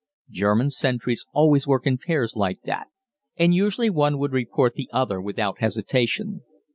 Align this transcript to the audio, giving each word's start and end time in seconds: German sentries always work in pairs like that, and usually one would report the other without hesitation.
German 0.31 0.71
sentries 0.71 1.27
always 1.31 1.67
work 1.67 1.85
in 1.85 1.99
pairs 1.99 2.35
like 2.35 2.63
that, 2.63 2.87
and 3.37 3.53
usually 3.53 3.91
one 3.91 4.17
would 4.17 4.31
report 4.33 4.73
the 4.73 4.89
other 4.91 5.21
without 5.21 5.59
hesitation. 5.59 6.41